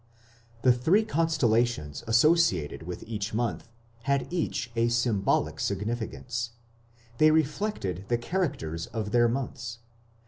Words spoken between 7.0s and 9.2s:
they reflected the characters of